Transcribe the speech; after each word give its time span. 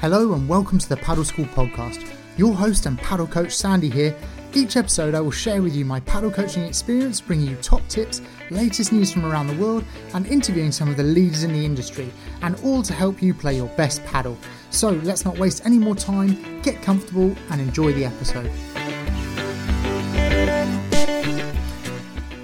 Hello 0.00 0.32
and 0.32 0.48
welcome 0.48 0.78
to 0.78 0.88
the 0.88 0.96
Padel 0.96 1.26
School 1.26 1.46
podcast. 1.46 2.08
Your 2.36 2.54
host 2.54 2.86
and 2.86 2.96
padel 3.00 3.28
coach 3.28 3.50
Sandy 3.50 3.90
here. 3.90 4.14
Each 4.54 4.76
episode, 4.76 5.12
I 5.16 5.20
will 5.20 5.32
share 5.32 5.60
with 5.60 5.74
you 5.74 5.84
my 5.84 5.98
padel 5.98 6.32
coaching 6.32 6.62
experience, 6.62 7.20
bringing 7.20 7.48
you 7.48 7.56
top 7.56 7.82
tips, 7.88 8.22
latest 8.50 8.92
news 8.92 9.12
from 9.12 9.26
around 9.26 9.48
the 9.48 9.56
world, 9.56 9.84
and 10.14 10.24
interviewing 10.28 10.70
some 10.70 10.88
of 10.88 10.96
the 10.96 11.02
leaders 11.02 11.42
in 11.42 11.52
the 11.52 11.64
industry, 11.64 12.12
and 12.42 12.54
all 12.62 12.80
to 12.84 12.92
help 12.92 13.20
you 13.20 13.34
play 13.34 13.56
your 13.56 13.66
best 13.70 14.04
padel. 14.04 14.36
So 14.70 14.90
let's 14.90 15.24
not 15.24 15.36
waste 15.36 15.66
any 15.66 15.80
more 15.80 15.96
time, 15.96 16.62
get 16.62 16.80
comfortable, 16.80 17.34
and 17.50 17.60
enjoy 17.60 17.92
the 17.92 18.04
episode. 18.04 18.52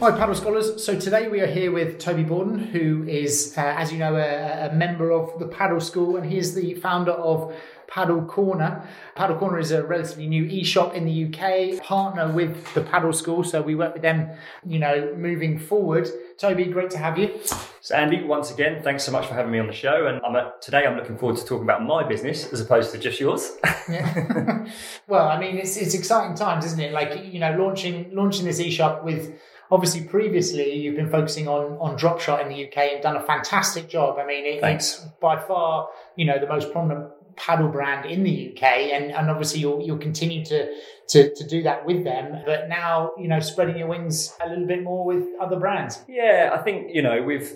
Hi, 0.04 0.10
Padel 0.10 0.36
Scholars. 0.36 0.84
So 0.84 1.00
today 1.00 1.28
we 1.28 1.40
are 1.40 1.46
here 1.46 1.72
with 1.72 1.98
Toby 1.98 2.24
Bawden, 2.24 2.58
who 2.58 3.04
is, 3.08 3.54
uh, 3.56 3.62
as 3.62 3.90
you 3.90 3.98
know, 3.98 4.16
a, 4.16 4.68
a, 4.68 4.74
member 4.74 5.10
of 5.10 5.38
the 5.38 5.46
Padel 5.46 5.80
School, 5.80 6.18
and 6.18 6.30
he 6.30 6.36
is 6.36 6.54
the 6.54 6.74
founder 6.74 7.12
of 7.12 7.54
Padel 7.88 8.28
Corner. 8.28 8.86
Padel 9.16 9.38
Corner 9.38 9.58
is 9.58 9.70
a 9.70 9.82
relatively 9.82 10.26
new 10.26 10.44
e-shop 10.44 10.92
in 10.94 11.06
the 11.06 11.24
UK, 11.24 11.82
partner 11.82 12.30
with 12.30 12.74
the 12.74 12.82
Padel 12.82 13.14
School, 13.14 13.42
so 13.44 13.62
we 13.62 13.74
work 13.74 13.94
with 13.94 14.02
them, 14.02 14.28
you 14.66 14.78
know, 14.78 15.14
moving 15.16 15.58
forward. 15.58 16.06
Toby, 16.36 16.66
great 16.66 16.90
to 16.90 16.98
have 16.98 17.16
you. 17.16 17.40
So 17.80 17.94
Andy, 17.94 18.24
once 18.24 18.50
again, 18.50 18.82
thanks 18.82 19.04
so 19.04 19.12
much 19.12 19.26
for 19.26 19.32
having 19.32 19.52
me 19.52 19.58
on 19.58 19.68
the 19.68 19.72
show. 19.72 20.06
And 20.06 20.20
I'm 20.22 20.52
today 20.60 20.84
I'm 20.84 20.98
looking 20.98 21.16
forward 21.16 21.38
to 21.38 21.46
talking 21.46 21.64
about 21.64 21.82
my 21.82 22.06
business 22.06 22.52
as 22.52 22.60
opposed 22.60 22.92
to 22.92 22.98
just 22.98 23.20
yours. 23.20 23.56
yeah. 23.88 24.66
well, 25.06 25.28
I 25.28 25.40
mean, 25.40 25.56
it's 25.56 25.78
it's 25.78 25.94
exciting 25.94 26.36
times, 26.36 26.66
isn't 26.66 26.80
it? 26.80 26.92
Like 26.92 27.32
you 27.32 27.38
know, 27.38 27.56
launching 27.56 28.14
launching 28.14 28.44
this 28.44 28.60
e-shop 28.60 29.02
with 29.02 29.38
obviously 29.70 30.02
previously 30.02 30.74
you've 30.74 30.96
been 30.96 31.10
focusing 31.10 31.48
on 31.48 31.78
on 31.78 31.96
drop 31.96 32.20
shot 32.20 32.40
in 32.40 32.48
the 32.48 32.66
UK 32.66 32.76
and 32.94 33.02
done 33.02 33.16
a 33.16 33.22
fantastic 33.22 33.88
job. 33.88 34.18
I 34.18 34.26
mean, 34.26 34.44
it, 34.44 34.62
it's 34.62 34.98
by 35.20 35.38
far 35.38 35.88
you 36.16 36.24
know 36.24 36.38
the 36.38 36.46
most 36.46 36.72
prominent 36.72 37.10
padel 37.36 37.72
brand 37.72 38.06
in 38.06 38.22
the 38.22 38.52
UK, 38.52 38.62
and 38.62 39.12
and 39.12 39.30
obviously 39.30 39.60
you'll 39.60 39.82
you'll 39.82 39.98
continue 39.98 40.44
to 40.44 40.74
to 41.08 41.34
to 41.34 41.46
do 41.46 41.62
that 41.62 41.84
with 41.84 42.04
them. 42.04 42.42
But 42.44 42.68
now 42.68 43.12
you 43.18 43.28
know 43.28 43.40
spreading 43.40 43.76
your 43.76 43.88
wings 43.88 44.34
a 44.44 44.48
little 44.48 44.66
bit 44.66 44.82
more 44.82 45.04
with 45.04 45.24
other 45.40 45.58
brands. 45.58 46.02
Yeah, 46.08 46.50
I 46.52 46.58
think 46.58 46.94
you 46.94 47.02
know 47.02 47.22
we've 47.22 47.52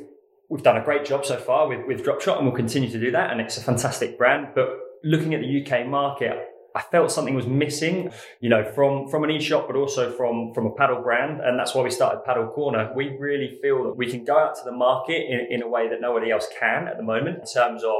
we've 0.48 0.62
done 0.62 0.76
a 0.76 0.84
great 0.84 1.04
job 1.04 1.24
so 1.24 1.36
far 1.36 1.68
with 1.68 1.86
with 1.86 2.04
drop 2.04 2.20
shot, 2.20 2.38
and 2.38 2.46
we'll 2.46 2.56
continue 2.56 2.90
to 2.90 3.00
do 3.00 3.10
that. 3.12 3.30
And 3.30 3.40
it's 3.40 3.56
a 3.56 3.62
fantastic 3.62 4.18
brand, 4.18 4.48
but 4.54 4.68
looking 5.04 5.34
at 5.34 5.40
the 5.40 5.64
UK 5.64 5.86
market, 5.86 6.36
I 6.74 6.82
felt 6.82 7.10
something 7.10 7.34
was 7.34 7.46
missing, 7.46 8.12
you 8.40 8.48
know, 8.48 8.64
from 8.64 9.08
from 9.08 9.24
an 9.24 9.30
e-shop, 9.30 9.66
but 9.66 9.76
also 9.76 10.12
from 10.12 10.52
from 10.54 10.66
a 10.66 10.70
padel 10.70 11.02
brand, 11.02 11.40
and 11.40 11.58
that's 11.58 11.74
why 11.74 11.82
we 11.82 11.90
started 11.90 12.22
Padel 12.26 12.52
Corner. 12.52 12.92
We 12.94 13.16
really 13.18 13.58
feel 13.62 13.84
that 13.84 13.96
we 13.96 14.10
can 14.10 14.24
go 14.24 14.38
out 14.38 14.54
to 14.56 14.64
the 14.64 14.72
market 14.72 15.26
in, 15.28 15.48
in 15.50 15.62
a 15.62 15.68
way 15.68 15.88
that 15.88 16.00
nobody 16.00 16.30
else 16.30 16.46
can 16.58 16.86
at 16.86 16.96
the 16.96 17.02
moment, 17.02 17.38
in 17.38 17.46
terms 17.46 17.82
of 17.84 17.96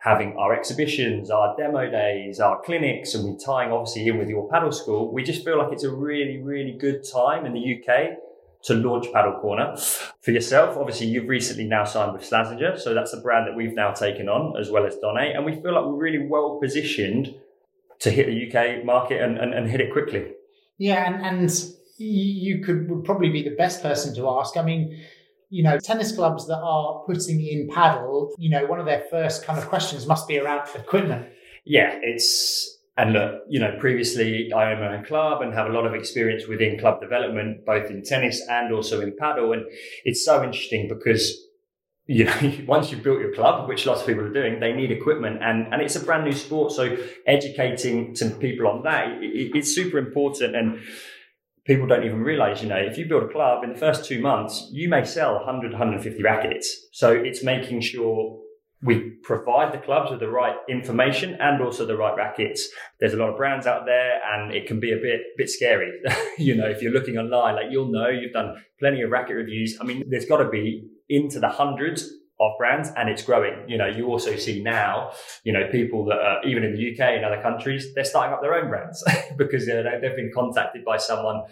having 0.00 0.36
our 0.36 0.54
exhibitions, 0.54 1.30
our 1.30 1.56
demo 1.56 1.90
days, 1.90 2.38
our 2.38 2.60
clinics, 2.62 3.14
and 3.14 3.24
we're 3.24 3.38
tying 3.38 3.72
obviously 3.72 4.06
in 4.06 4.18
with 4.18 4.28
your 4.28 4.48
padel 4.50 4.72
school. 4.72 5.10
We 5.10 5.22
just 5.22 5.44
feel 5.44 5.56
like 5.58 5.72
it's 5.72 5.84
a 5.84 5.90
really, 5.90 6.42
really 6.42 6.72
good 6.72 7.04
time 7.10 7.46
in 7.46 7.54
the 7.54 7.60
UK 7.60 8.18
to 8.64 8.74
launch 8.74 9.06
Padel 9.06 9.40
Corner. 9.40 9.76
For 10.20 10.30
yourself, 10.30 10.76
obviously, 10.76 11.06
you've 11.06 11.28
recently 11.28 11.64
now 11.64 11.84
signed 11.84 12.12
with 12.12 12.22
Slazenger, 12.22 12.78
so 12.78 12.94
that's 12.94 13.12
a 13.12 13.20
brand 13.20 13.46
that 13.46 13.56
we've 13.56 13.74
now 13.74 13.92
taken 13.92 14.28
on 14.28 14.58
as 14.60 14.70
well 14.70 14.86
as 14.86 14.96
Donate, 14.96 15.36
and 15.36 15.44
we 15.44 15.52
feel 15.52 15.74
like 15.74 15.84
we're 15.84 15.96
really 15.96 16.26
well 16.26 16.58
positioned 16.60 17.34
to 18.00 18.10
hit 18.10 18.26
the 18.26 18.58
UK 18.58 18.84
market 18.84 19.22
and, 19.22 19.38
and, 19.38 19.54
and 19.54 19.68
hit 19.68 19.80
it 19.80 19.92
quickly. 19.92 20.32
Yeah, 20.78 21.06
and, 21.06 21.24
and 21.24 21.50
you 21.98 22.62
could 22.64 22.90
would 22.90 23.04
probably 23.04 23.30
be 23.30 23.42
the 23.42 23.54
best 23.56 23.82
person 23.82 24.14
to 24.16 24.28
ask. 24.28 24.56
I 24.56 24.62
mean, 24.62 25.00
you 25.50 25.62
know, 25.62 25.78
tennis 25.78 26.14
clubs 26.14 26.46
that 26.48 26.58
are 26.58 27.04
putting 27.06 27.40
in 27.40 27.68
padel, 27.68 28.30
you 28.38 28.50
know, 28.50 28.66
one 28.66 28.80
of 28.80 28.86
their 28.86 29.04
first 29.10 29.44
kind 29.44 29.58
of 29.58 29.68
questions 29.68 30.06
must 30.06 30.26
be 30.26 30.38
around 30.38 30.68
equipment. 30.74 31.26
Yeah, 31.64 31.98
it's 32.02 32.74
and 32.96 33.12
look, 33.12 33.42
you 33.48 33.58
know, 33.58 33.76
previously 33.80 34.52
I 34.52 34.72
own 34.72 34.80
my 34.80 34.96
own 34.96 35.04
club 35.04 35.42
and 35.42 35.52
have 35.52 35.66
a 35.66 35.72
lot 35.72 35.86
of 35.86 35.94
experience 35.94 36.46
within 36.46 36.78
club 36.78 37.00
development, 37.00 37.64
both 37.66 37.90
in 37.90 38.02
tennis 38.02 38.40
and 38.48 38.72
also 38.72 39.00
in 39.00 39.16
padel. 39.20 39.52
And 39.52 39.64
it's 40.04 40.24
so 40.24 40.44
interesting 40.44 40.88
because 40.88 41.36
you 42.06 42.24
know, 42.24 42.52
once 42.66 42.90
you've 42.90 43.02
built 43.02 43.20
your 43.20 43.32
club, 43.34 43.68
which 43.68 43.86
lots 43.86 44.02
of 44.02 44.06
people 44.06 44.24
are 44.24 44.32
doing, 44.32 44.60
they 44.60 44.72
need 44.72 44.90
equipment 44.90 45.42
and, 45.42 45.72
and 45.72 45.82
it's 45.82 45.96
a 45.96 46.00
brand 46.00 46.24
new 46.24 46.32
sport. 46.32 46.72
So 46.72 46.96
educating 47.26 48.14
some 48.14 48.32
people 48.32 48.66
on 48.66 48.82
that, 48.82 49.22
it, 49.22 49.52
it's 49.54 49.74
super 49.74 49.98
important. 49.98 50.54
And 50.54 50.80
people 51.64 51.86
don't 51.86 52.04
even 52.04 52.22
realize, 52.22 52.62
you 52.62 52.68
know, 52.68 52.76
if 52.76 52.98
you 52.98 53.06
build 53.06 53.24
a 53.24 53.28
club 53.28 53.64
in 53.64 53.72
the 53.72 53.78
first 53.78 54.04
two 54.04 54.20
months, 54.20 54.68
you 54.72 54.88
may 54.88 55.04
sell 55.04 55.36
100, 55.36 55.72
150 55.72 56.22
rackets. 56.22 56.88
So 56.92 57.10
it's 57.10 57.42
making 57.42 57.80
sure 57.80 58.40
we 58.84 59.10
provide 59.22 59.72
the 59.72 59.78
clubs 59.78 60.10
with 60.10 60.20
the 60.20 60.28
right 60.28 60.56
information 60.68 61.36
and 61.40 61.62
also 61.62 61.86
the 61.86 61.96
right 61.96 62.14
rackets. 62.14 62.68
There's 63.00 63.14
a 63.14 63.16
lot 63.16 63.30
of 63.30 63.36
brands 63.36 63.66
out 63.66 63.86
there 63.86 64.20
and 64.30 64.52
it 64.52 64.66
can 64.66 64.78
be 64.78 64.92
a 64.92 64.96
bit 64.96 65.22
bit 65.36 65.48
scary. 65.48 65.90
you 66.38 66.54
know, 66.54 66.66
if 66.66 66.82
you're 66.82 66.92
looking 66.92 67.16
online, 67.16 67.56
like 67.56 67.66
you'll 67.70 67.90
know 67.90 68.08
you've 68.08 68.32
done 68.32 68.62
plenty 68.78 69.00
of 69.00 69.10
racket 69.10 69.36
reviews. 69.36 69.78
I 69.80 69.84
mean, 69.84 70.04
there's 70.08 70.26
got 70.26 70.36
to 70.36 70.48
be 70.48 70.86
into 71.08 71.40
the 71.40 71.48
hundreds 71.48 72.12
of 72.40 72.52
brands 72.58 72.90
and 72.96 73.08
it's 73.08 73.22
growing. 73.22 73.68
You 73.68 73.78
know, 73.78 73.86
you 73.86 74.06
also 74.06 74.36
see 74.36 74.62
now, 74.62 75.12
you 75.44 75.52
know, 75.52 75.68
people 75.70 76.04
that 76.06 76.18
are 76.18 76.44
even 76.44 76.62
in 76.62 76.74
the 76.74 76.92
UK 76.92 77.00
and 77.00 77.24
other 77.24 77.40
countries, 77.40 77.94
they're 77.94 78.04
starting 78.04 78.34
up 78.34 78.42
their 78.42 78.54
own 78.54 78.68
brands 78.68 79.02
because 79.38 79.66
you 79.66 79.74
know, 79.74 79.98
they've 80.00 80.16
been 80.16 80.32
contacted 80.34 80.84
by 80.84 80.98
someone 80.98 81.44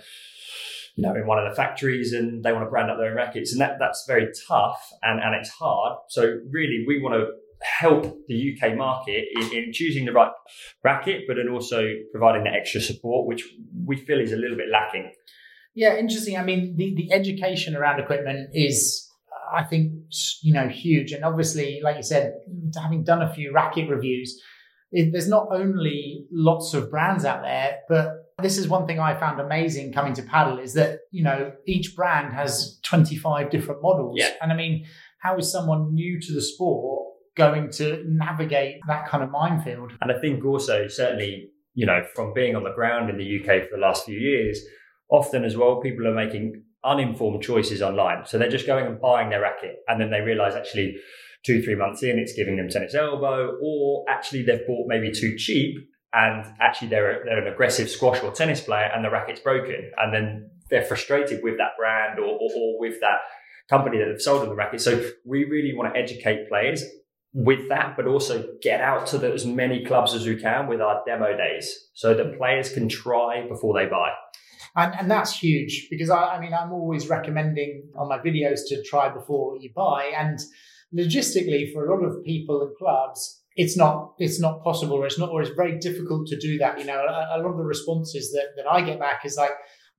you 0.94 1.02
know, 1.02 1.14
in 1.14 1.26
one 1.26 1.38
of 1.38 1.48
the 1.48 1.56
factories 1.56 2.12
and 2.12 2.44
they 2.44 2.52
want 2.52 2.64
to 2.64 2.70
brand 2.70 2.90
up 2.90 2.98
their 2.98 3.10
own 3.10 3.16
rackets. 3.16 3.52
And 3.52 3.60
that, 3.60 3.76
that's 3.78 4.04
very 4.06 4.28
tough 4.46 4.90
and, 5.02 5.20
and 5.20 5.34
it's 5.34 5.50
hard. 5.50 5.98
So 6.08 6.38
really 6.50 6.84
we 6.86 7.00
want 7.00 7.14
to 7.14 7.28
help 7.62 8.18
the 8.28 8.56
UK 8.56 8.76
market 8.76 9.24
in, 9.34 9.52
in, 9.52 9.72
choosing 9.72 10.04
the 10.04 10.12
right 10.12 10.30
racket, 10.84 11.22
but 11.26 11.36
then 11.36 11.48
also 11.48 11.94
providing 12.10 12.44
the 12.44 12.50
extra 12.50 12.80
support, 12.80 13.26
which 13.26 13.44
we 13.86 13.96
feel 13.96 14.20
is 14.20 14.32
a 14.32 14.36
little 14.36 14.56
bit 14.56 14.66
lacking. 14.70 15.12
Yeah, 15.74 15.96
interesting. 15.96 16.36
I 16.36 16.42
mean, 16.42 16.76
the, 16.76 16.94
the 16.94 17.12
education 17.12 17.76
around 17.76 18.00
equipment 18.00 18.50
is, 18.52 19.08
I 19.52 19.64
think, 19.64 19.92
you 20.42 20.52
know, 20.52 20.68
huge. 20.68 21.12
And 21.12 21.24
obviously, 21.24 21.80
like 21.82 21.96
you 21.96 22.02
said, 22.02 22.34
having 22.80 23.04
done 23.04 23.22
a 23.22 23.32
few 23.32 23.52
racket 23.52 23.88
reviews, 23.88 24.38
it, 24.90 25.12
there's 25.12 25.28
not 25.28 25.48
only 25.50 26.26
lots 26.30 26.74
of 26.74 26.90
brands 26.90 27.24
out 27.24 27.42
there, 27.42 27.78
but 27.88 28.21
this 28.40 28.58
is 28.58 28.68
one 28.68 28.86
thing 28.86 29.00
I 29.00 29.18
found 29.18 29.40
amazing 29.40 29.92
coming 29.92 30.14
to 30.14 30.22
padel 30.22 30.62
is 30.62 30.74
that, 30.74 31.00
you 31.10 31.22
know, 31.22 31.52
each 31.66 31.94
brand 31.94 32.32
has 32.34 32.78
25 32.84 33.50
different 33.50 33.82
models. 33.82 34.16
Yeah. 34.18 34.30
And 34.40 34.52
I 34.52 34.56
mean, 34.56 34.86
how 35.18 35.36
is 35.36 35.50
someone 35.50 35.94
new 35.94 36.20
to 36.20 36.32
the 36.34 36.42
sport 36.42 37.08
going 37.36 37.70
to 37.72 38.04
navigate 38.06 38.80
that 38.88 39.08
kind 39.08 39.22
of 39.22 39.30
minefield? 39.30 39.92
And 40.00 40.10
I 40.10 40.20
think 40.20 40.44
also, 40.44 40.88
certainly, 40.88 41.50
you 41.74 41.86
know, 41.86 42.02
from 42.14 42.32
being 42.34 42.56
on 42.56 42.64
the 42.64 42.72
ground 42.72 43.10
in 43.10 43.18
the 43.18 43.40
UK 43.40 43.62
for 43.62 43.76
the 43.76 43.80
last 43.80 44.04
few 44.04 44.18
years, 44.18 44.60
often 45.10 45.44
as 45.44 45.56
well, 45.56 45.80
people 45.80 46.06
are 46.06 46.14
making 46.14 46.62
uninformed 46.84 47.42
choices 47.42 47.80
online. 47.82 48.24
So 48.26 48.38
they're 48.38 48.50
just 48.50 48.66
going 48.66 48.86
and 48.86 49.00
buying 49.00 49.30
their 49.30 49.40
racket 49.40 49.76
and 49.86 50.00
then 50.00 50.10
they 50.10 50.20
realize 50.20 50.54
actually 50.54 50.96
two, 51.44 51.62
three 51.62 51.74
months 51.74 52.02
in, 52.02 52.18
it's 52.18 52.34
giving 52.34 52.56
them 52.56 52.68
tennis 52.68 52.94
elbow, 52.94 53.56
or 53.62 54.04
actually 54.08 54.42
they've 54.42 54.66
bought 54.66 54.86
maybe 54.86 55.10
too 55.10 55.36
cheap 55.36 55.76
and 56.12 56.44
actually 56.60 56.88
they're, 56.88 57.22
they're 57.24 57.46
an 57.46 57.52
aggressive 57.52 57.88
squash 57.88 58.22
or 58.22 58.30
tennis 58.32 58.60
player 58.60 58.90
and 58.94 59.04
the 59.04 59.10
racket's 59.10 59.40
broken 59.40 59.90
and 59.98 60.12
then 60.12 60.50
they're 60.70 60.84
frustrated 60.84 61.42
with 61.42 61.58
that 61.58 61.72
brand 61.78 62.18
or, 62.18 62.24
or, 62.26 62.50
or 62.54 62.80
with 62.80 63.00
that 63.00 63.20
company 63.68 63.98
that 63.98 64.08
have 64.08 64.20
sold 64.20 64.42
them 64.42 64.48
the 64.48 64.54
racket. 64.54 64.80
So 64.80 65.10
we 65.24 65.44
really 65.44 65.74
want 65.74 65.92
to 65.94 66.00
educate 66.00 66.48
players 66.48 66.84
with 67.34 67.68
that, 67.68 67.94
but 67.96 68.06
also 68.06 68.46
get 68.60 68.80
out 68.80 69.06
to 69.08 69.18
the, 69.18 69.32
as 69.32 69.46
many 69.46 69.84
clubs 69.84 70.14
as 70.14 70.26
we 70.26 70.36
can 70.36 70.66
with 70.66 70.80
our 70.80 71.02
demo 71.06 71.36
days 71.36 71.88
so 71.94 72.14
that 72.14 72.36
players 72.36 72.72
can 72.72 72.88
try 72.88 73.46
before 73.48 73.78
they 73.78 73.86
buy. 73.86 74.10
And, 74.76 74.94
and 74.94 75.10
that's 75.10 75.38
huge 75.38 75.88
because 75.90 76.10
I, 76.10 76.36
I 76.36 76.40
mean, 76.40 76.54
I'm 76.54 76.72
always 76.72 77.08
recommending 77.08 77.88
on 77.96 78.08
my 78.08 78.18
videos 78.18 78.60
to 78.68 78.82
try 78.82 79.08
before 79.08 79.56
you 79.58 79.70
buy. 79.74 80.12
And 80.16 80.38
logistically, 80.94 81.72
for 81.72 81.86
a 81.86 81.94
lot 81.94 82.04
of 82.04 82.24
people 82.24 82.62
and 82.62 82.76
clubs, 82.76 83.41
it's 83.56 83.76
not 83.76 84.14
it's 84.18 84.40
not 84.40 84.62
possible 84.62 84.96
or 84.96 85.06
it's 85.06 85.18
not 85.18 85.30
or 85.30 85.42
it's 85.42 85.50
very 85.50 85.78
difficult 85.78 86.26
to 86.26 86.38
do 86.38 86.58
that 86.58 86.78
you 86.78 86.84
know 86.84 86.98
a, 86.98 87.36
a, 87.36 87.42
lot 87.42 87.50
of 87.50 87.56
the 87.56 87.64
responses 87.64 88.32
that, 88.32 88.48
that 88.56 88.70
i 88.70 88.80
get 88.80 88.98
back 88.98 89.24
is 89.24 89.36
like 89.36 89.50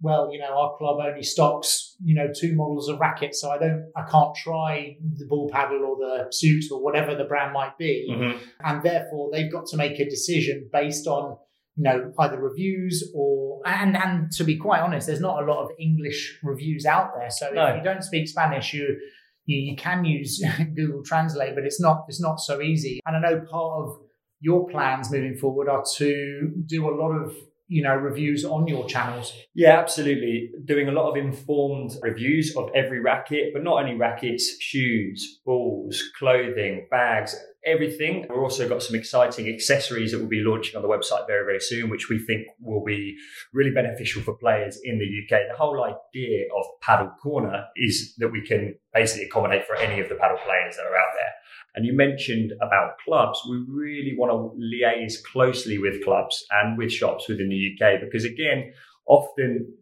well 0.01 0.29
you 0.31 0.39
know 0.39 0.57
our 0.57 0.75
club 0.77 0.97
only 1.05 1.23
stocks 1.23 1.95
you 2.03 2.15
know 2.15 2.27
two 2.35 2.55
models 2.55 2.89
of 2.89 2.99
racket 2.99 3.35
so 3.35 3.51
i 3.51 3.57
don't 3.57 3.91
i 3.95 4.01
can't 4.09 4.35
try 4.35 4.95
the 5.17 5.25
Bullpadel 5.25 5.81
or 5.81 5.97
the 5.97 6.27
suit 6.31 6.65
or 6.71 6.83
whatever 6.83 7.15
the 7.15 7.25
brand 7.25 7.53
might 7.53 7.77
be 7.77 8.07
mm-hmm. 8.09 8.37
and 8.63 8.83
therefore 8.83 9.29
they've 9.31 9.51
got 9.51 9.65
to 9.67 9.77
make 9.77 9.99
a 9.99 10.09
decision 10.09 10.69
based 10.71 11.07
on 11.07 11.37
you 11.75 11.83
know 11.83 12.11
either 12.19 12.39
reviews 12.39 13.11
or 13.15 13.61
and 13.65 13.95
and 13.97 14.31
to 14.31 14.43
be 14.43 14.57
quite 14.57 14.81
honest 14.81 15.07
there's 15.07 15.21
not 15.21 15.41
a 15.41 15.45
lot 15.45 15.63
of 15.63 15.69
english 15.79 16.39
reviews 16.43 16.85
out 16.85 17.11
there 17.17 17.29
so 17.29 17.49
no. 17.51 17.65
if 17.67 17.77
you 17.77 17.83
don't 17.83 18.03
speak 18.03 18.27
spanish 18.27 18.73
you 18.73 18.97
you, 19.45 19.57
you 19.57 19.75
can 19.75 20.05
use 20.05 20.43
Google 20.75 21.03
Translate, 21.03 21.55
but 21.55 21.63
it's 21.63 21.81
not 21.81 22.05
it's 22.07 22.21
not 22.21 22.39
so 22.39 22.61
easy. 22.61 22.99
And 23.05 23.15
I 23.15 23.19
know 23.19 23.41
part 23.41 23.83
of 23.83 23.97
your 24.39 24.67
plans 24.67 25.09
moving 25.11 25.35
forward 25.35 25.69
are 25.69 25.83
to 25.97 26.51
do 26.65 26.89
a 26.89 26.93
lot 26.95 27.11
of 27.11 27.33
you 27.73 27.81
know 27.81 27.95
reviews 27.95 28.45
on 28.45 28.67
your 28.67 28.85
channels 28.87 29.33
yeah 29.55 29.79
absolutely 29.79 30.51
doing 30.65 30.87
a 30.87 30.91
lot 30.91 31.09
of 31.09 31.15
informed 31.17 31.91
reviews 32.01 32.55
of 32.55 32.69
every 32.75 32.99
racket 32.99 33.51
but 33.53 33.63
not 33.63 33.81
only 33.81 33.95
rackets 33.95 34.61
shoes 34.61 35.39
balls 35.43 36.03
clothing 36.19 36.87
bags 36.91 37.35
everything. 37.65 38.25
We've 38.29 38.39
also 38.39 38.67
got 38.67 38.83
some 38.83 38.95
exciting 38.95 39.47
accessories 39.47 40.11
that 40.11 40.19
we'll 40.19 40.27
be 40.27 40.41
launching 40.41 40.75
on 40.75 40.81
the 40.81 40.87
website 40.87 41.27
very, 41.27 41.45
very 41.45 41.59
soon, 41.59 41.89
which 41.89 42.09
we 42.09 42.19
think 42.19 42.47
will 42.59 42.83
be 42.83 43.15
really 43.53 43.71
beneficial 43.71 44.21
for 44.21 44.33
players 44.33 44.79
in 44.83 44.99
the 44.99 45.05
UK. 45.05 45.41
The 45.49 45.57
whole 45.57 45.81
idea 45.83 46.45
of 46.55 46.65
padel 46.83 47.17
Corner 47.19 47.65
is 47.75 48.15
that 48.17 48.29
we 48.29 48.45
can 48.45 48.75
basically 48.93 49.25
accommodate 49.25 49.65
for 49.65 49.75
any 49.77 50.01
of 50.01 50.09
the 50.09 50.15
padel 50.15 50.43
players 50.43 50.75
that 50.75 50.85
are 50.85 50.97
out 50.97 51.13
there. 51.13 51.33
And 51.75 51.85
you 51.85 51.95
mentioned 51.95 52.53
about 52.61 52.97
clubs. 53.03 53.41
We 53.49 53.63
really 53.67 54.15
want 54.17 54.31
to 54.31 54.59
liaise 54.59 55.23
closely 55.23 55.79
with 55.79 56.03
clubs 56.03 56.45
and 56.51 56.77
with 56.77 56.91
shops 56.91 57.27
within 57.27 57.49
the 57.49 57.73
UK 57.73 57.99
because, 57.99 58.25
again, 58.25 58.73
often 59.07 59.73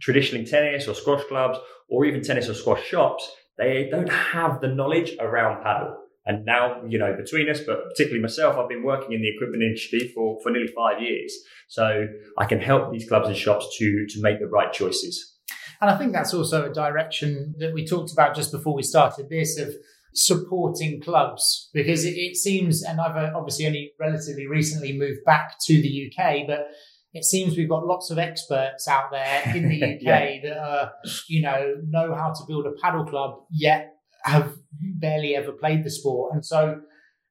traditionally 0.00 0.44
tennis 0.44 0.86
or 0.86 0.94
squash 0.94 1.24
clubs 1.24 1.58
or 1.88 2.04
even 2.04 2.22
tennis 2.22 2.48
or 2.48 2.54
squash 2.54 2.84
shops, 2.84 3.30
they 3.56 3.88
don't 3.90 4.10
have 4.10 4.60
the 4.60 4.68
knowledge 4.68 5.16
around 5.18 5.64
padel. 5.64 5.94
And 6.26 6.44
now, 6.44 6.82
you 6.86 6.98
know, 6.98 7.16
between 7.16 7.48
us, 7.48 7.60
but 7.60 7.84
particularly 7.88 8.20
myself, 8.20 8.56
I've 8.56 8.68
been 8.68 8.84
working 8.84 9.12
in 9.12 9.22
the 9.22 9.34
equipment 9.34 9.62
industry 9.62 10.12
for, 10.14 10.38
for 10.42 10.50
nearly 10.50 10.68
five 10.76 11.00
years. 11.00 11.34
So 11.68 12.06
I 12.38 12.44
can 12.44 12.60
help 12.60 12.92
these 12.92 13.08
clubs 13.08 13.26
and 13.26 13.36
shops 13.36 13.66
to, 13.78 14.06
to 14.06 14.22
make 14.22 14.38
the 14.38 14.46
right 14.46 14.72
choices. 14.72 15.38
And 15.80 15.90
I 15.90 15.96
think 15.96 16.12
that's 16.12 16.34
also 16.34 16.70
a 16.70 16.72
direction 16.72 17.54
that 17.58 17.72
we 17.72 17.86
talked 17.86 18.12
about 18.12 18.36
just 18.36 18.52
before 18.52 18.74
we 18.74 18.82
started 18.82 19.30
this 19.30 19.58
of 19.58 19.74
supporting 20.12 21.00
clubs 21.00 21.70
because 21.72 22.04
it, 22.04 22.14
it 22.16 22.36
seems, 22.36 22.82
and 22.82 23.00
I've 23.00 23.16
uh, 23.16 23.32
obviously 23.36 23.66
only 23.66 23.92
relatively 23.98 24.46
recently 24.46 24.96
moved 24.96 25.24
back 25.24 25.56
to 25.66 25.80
the 25.80 26.10
UK, 26.10 26.46
but 26.46 26.68
it 27.12 27.24
seems 27.24 27.56
we've 27.56 27.68
got 27.68 27.86
lots 27.86 28.10
of 28.10 28.18
experts 28.18 28.86
out 28.86 29.10
there 29.10 29.42
in 29.54 29.68
the 29.68 29.82
UK 29.94 29.98
yeah. 30.00 30.40
that 30.42 30.58
are, 30.58 30.92
you 31.28 31.42
know, 31.42 31.74
know 31.88 32.14
how 32.14 32.32
to 32.32 32.44
build 32.46 32.66
a 32.66 32.72
padel 32.72 33.08
club, 33.08 33.40
yet 33.50 33.94
have 34.24 34.54
barely 34.72 35.34
ever 35.34 35.52
played 35.52 35.84
the 35.84 35.90
sport. 35.90 36.34
And 36.34 36.44
so, 36.44 36.80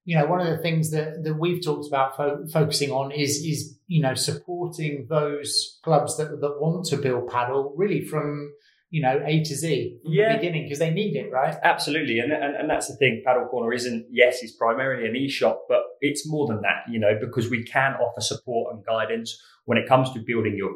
you 0.05 0.17
know, 0.17 0.25
one 0.25 0.41
of 0.41 0.47
the 0.47 0.61
things 0.61 0.91
that, 0.91 1.23
that 1.23 1.35
we've 1.35 1.63
talked 1.63 1.87
about 1.87 2.17
fo- 2.17 2.45
focusing 2.51 2.91
on 2.91 3.11
is, 3.11 3.37
is, 3.37 3.77
you 3.87 4.01
know, 4.01 4.15
supporting 4.15 5.05
those 5.09 5.79
clubs 5.83 6.17
that, 6.17 6.41
that 6.41 6.59
want 6.59 6.85
to 6.87 6.97
build 6.97 7.29
padel 7.29 7.71
really 7.75 8.03
from, 8.03 8.51
you 8.91 9.01
know, 9.01 9.21
A 9.23 9.43
to 9.43 9.55
Z 9.55 9.99
from 10.03 10.13
yeah. 10.13 10.33
the 10.33 10.37
beginning 10.39 10.63
because 10.63 10.79
they 10.79 10.89
need 10.89 11.15
it, 11.15 11.31
right? 11.31 11.55
Absolutely. 11.63 12.19
And, 12.19 12.31
and, 12.31 12.55
and 12.55 12.69
that's 12.69 12.87
the 12.87 12.95
thing. 12.95 13.23
Padel 13.25 13.49
Corner 13.49 13.71
isn't, 13.71 14.07
yes, 14.09 14.39
it's 14.41 14.53
primarily 14.53 15.07
an 15.07 15.15
e-shop, 15.15 15.65
but 15.69 15.81
it's 16.01 16.27
more 16.27 16.47
than 16.47 16.61
that, 16.61 16.91
you 16.91 16.99
know, 16.99 17.17
because 17.19 17.49
we 17.49 17.63
can 17.63 17.93
offer 17.95 18.21
support 18.21 18.73
and 18.73 18.83
guidance 18.85 19.39
when 19.65 19.77
it 19.77 19.87
comes 19.87 20.11
to 20.13 20.23
building 20.25 20.55
your 20.57 20.71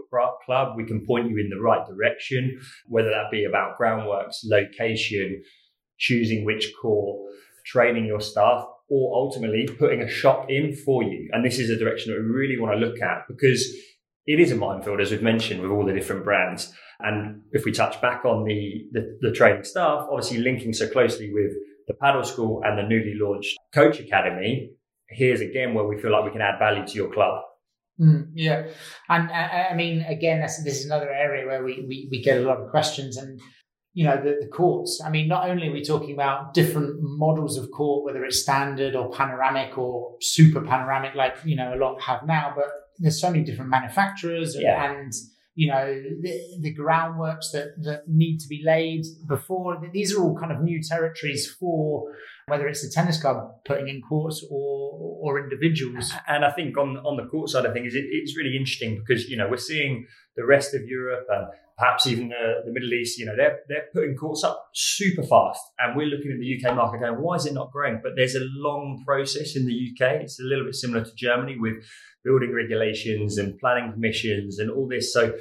club. 0.46 0.78
We 0.78 0.86
can 0.86 1.06
point 1.06 1.30
you 1.30 1.38
in 1.38 1.50
the 1.50 1.60
right 1.60 1.84
direction, 1.88 2.60
whether 2.88 3.10
that 3.10 3.32
be 3.32 3.46
about 3.46 3.80
groundworks, 3.80 4.38
location, 4.44 5.42
choosing 5.98 6.46
which 6.46 6.72
core, 6.80 7.28
training 7.66 8.06
your 8.06 8.22
staff, 8.22 8.66
or 8.90 9.16
ultimately 9.16 9.68
putting 9.80 10.02
a 10.04 10.10
shop 10.10 10.52
in 10.52 10.76
for 10.76 11.02
you. 11.02 11.30
And 11.32 11.44
this 11.44 11.58
is 11.58 11.72
a 11.72 11.78
direction 11.78 12.14
that 12.14 12.22
we 12.22 12.28
really 12.28 12.60
want 12.60 12.74
to 12.74 12.86
look 12.86 13.02
at 13.02 13.28
because 13.28 13.76
it 14.26 14.40
is 14.40 14.52
a 14.52 14.56
minefield, 14.56 15.02
as 15.02 15.12
we've 15.12 15.22
mentioned, 15.22 15.62
with 15.62 15.72
all 15.72 15.86
the 15.86 15.94
different 15.94 16.24
brands. 16.24 16.74
And 17.00 17.42
if 17.52 17.66
we 17.66 17.72
touch 17.72 18.02
back 18.02 18.26
on 18.26 18.46
the, 18.46 18.86
the, 18.92 19.18
the 19.22 19.32
training 19.32 19.64
staff, 19.64 20.08
obviously 20.10 20.38
linking 20.38 20.74
so 20.74 20.88
closely 20.88 21.34
with 21.34 21.52
the 21.88 21.94
padel 21.94 22.26
school 22.26 22.62
and 22.64 22.78
the 22.78 22.84
newly 22.84 23.16
launched 23.20 23.58
coach 23.74 24.00
academy, 24.00 24.72
here's 25.10 25.42
again 25.42 25.74
where 25.74 25.86
we 25.86 26.00
feel 26.02 26.12
like 26.12 26.24
we 26.24 26.32
can 26.32 26.42
add 26.42 26.60
value 26.60 26.86
to 26.88 26.94
your 26.94 27.12
club. 27.12 27.42
Mm, 28.00 28.32
yeah, 28.34 28.68
and 29.10 29.30
uh, 29.30 29.72
I 29.72 29.76
mean, 29.76 30.02
again, 30.02 30.42
this 30.42 30.58
is 30.58 30.86
another 30.86 31.12
area 31.12 31.46
where 31.46 31.64
we, 31.64 31.86
we, 31.88 32.08
we 32.10 32.24
get 32.24 32.40
a 32.40 32.42
lot 32.42 32.58
of 32.58 32.72
questions, 32.72 33.18
and 33.18 33.40
you 33.94 34.06
know, 34.06 34.18
the, 34.18 34.38
the 34.42 34.48
courts. 34.48 35.02
I 35.06 35.10
mean, 35.10 35.28
not 35.28 35.48
only 35.48 35.68
are 35.68 35.72
we 35.72 35.84
talking 35.84 36.14
about 36.14 36.54
different 36.54 36.98
models 37.02 37.58
of 37.58 37.70
court, 37.70 38.04
whether 38.06 38.26
it's 38.26 38.42
standard 38.42 38.96
or 38.96 39.12
panoramic 39.12 39.78
or 39.78 40.16
super 40.20 40.62
panoramic, 40.62 41.14
like, 41.14 41.36
you 41.46 41.56
know, 41.56 41.74
a 41.74 41.78
lot 41.78 42.02
have 42.02 42.26
now, 42.26 42.54
but 42.56 42.70
there's 43.04 43.20
so 43.20 43.30
many 43.30 43.44
different 43.44 43.70
manufacturers 43.70 44.56
yeah. 44.58 44.92
and, 44.92 45.12
you 45.56 45.68
know, 45.68 45.86
the, 46.22 46.40
the 46.62 46.74
groundworks 46.74 47.52
that, 47.52 47.74
that 47.84 48.08
need 48.08 48.40
to 48.40 48.48
be 48.48 48.64
laid 48.66 49.04
before. 49.28 49.80
These 49.92 50.16
are 50.16 50.24
all 50.24 50.38
kind 50.38 50.52
of 50.52 50.62
new 50.62 50.82
territories 50.82 51.54
for 51.60 52.06
whether 52.48 52.68
it's 52.68 52.82
the 52.82 52.92
tennis 52.94 53.22
club 53.22 53.38
putting 53.66 53.88
in 53.88 54.02
courts 54.02 54.46
or, 54.50 55.20
or 55.22 55.40
individuals. 55.40 56.12
And 56.28 56.44
I 56.44 56.52
think 56.52 56.78
on, 56.78 56.98
on 56.98 57.18
the 57.18 57.30
court 57.30 57.50
side 57.50 57.66
of 57.66 57.74
things, 57.74 57.96
it, 57.96 58.06
it's 58.10 58.38
really 58.38 58.56
interesting 58.58 59.00
because, 59.00 59.30
you 59.30 59.38
know, 59.38 59.48
we're 59.50 59.58
seeing 59.58 60.06
the 60.36 60.46
rest 60.46 60.74
of 60.74 60.82
Europe 60.86 61.26
and 61.30 61.48
perhaps 61.78 62.06
even 62.08 62.30
the, 62.30 62.64
the 62.66 62.72
Middle 62.72 62.94
East, 62.94 63.18
you 63.18 63.26
know, 63.26 63.36
they're, 63.36 63.60
they're 63.68 63.86
putting 63.94 64.16
courts 64.16 64.44
up 64.44 64.70
super 64.74 65.24
fast. 65.24 65.62
And 65.80 65.96
we're 65.96 66.08
looking 66.08 66.32
at 66.32 66.40
the 66.40 66.60
UK 66.60 66.76
market 66.76 67.00
going, 67.00 67.22
why 67.22 67.36
is 67.36 67.46
it 67.46 67.54
not 67.54 67.72
growing? 67.72 68.00
But 68.04 68.14
there's 68.16 68.36
a 68.36 68.44
long 68.44 69.04
process 69.06 69.56
in 69.56 69.66
the 69.66 69.74
UK. 69.74 70.22
It's 70.22 70.40
a 70.40 70.44
little 70.44 70.66
bit 70.66 70.76
similar 70.76 71.04
to 71.04 71.16
Germany 71.16 71.58
with 71.58 71.76
building 72.24 72.54
regulations 72.54 73.38
and 73.38 73.58
planning 73.60 73.92
permissions 73.92 74.60
and 74.60 74.70
all 74.70 74.88
this. 74.88 75.14
So, 75.14 75.34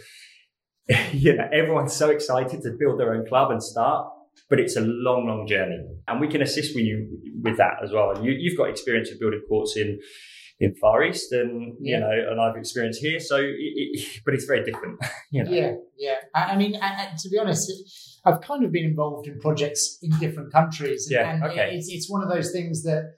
you 1.13 1.37
know, 1.37 1.49
everyone's 1.53 1.95
so 1.95 2.11
excited 2.11 2.63
to 2.63 2.77
build 2.79 2.99
their 2.99 3.15
own 3.15 3.27
club 3.27 3.51
and 3.51 3.63
start, 3.63 4.09
but 4.49 4.61
it's 4.61 4.77
a 4.77 4.81
long, 4.81 5.27
long 5.27 5.47
journey. 5.47 5.79
And 6.09 6.21
we 6.21 6.29
can 6.29 6.43
assist 6.43 6.75
with 6.75 6.85
you 6.85 7.09
with 7.43 7.57
that 7.57 7.75
as 7.83 7.93
well. 7.93 8.11
And 8.11 8.25
you, 8.25 8.33
you've 8.33 8.57
got 8.57 8.69
experience 8.69 9.11
of 9.11 9.19
building 9.19 9.43
courts 9.49 9.77
in 9.77 9.99
in 10.61 10.75
Far 10.77 11.03
East, 11.03 11.33
and 11.33 11.75
you 11.81 11.99
know, 11.99 12.11
and 12.31 12.41
I've 12.41 12.57
experienced 12.57 13.01
here. 13.01 13.19
So, 13.19 13.37
it, 13.37 13.57
it, 13.59 14.21
but 14.25 14.35
it's 14.35 14.45
very 14.45 14.65
different. 14.65 15.01
You 15.31 15.45
know? 15.45 15.51
Yeah, 15.51 15.73
yeah. 15.97 16.17
I, 16.35 16.53
I 16.53 16.57
mean, 16.57 16.77
I, 16.77 17.09
to 17.19 17.29
be 17.31 17.39
honest, 17.39 18.21
I've 18.27 18.43
kind 18.43 18.67
of 18.67 18.71
been 18.71 18.85
involved 18.85 19.27
in 19.27 19.41
projects 19.41 19.99
in 20.03 20.11
different 20.19 20.53
countries, 20.53 21.07
and, 21.07 21.15
yeah, 21.15 21.33
and 21.33 21.45
okay. 21.45 21.75
it's 21.75 21.89
it's 21.89 22.11
one 22.11 22.23
of 22.23 22.29
those 22.29 22.53
things 22.53 22.83
that, 22.83 23.15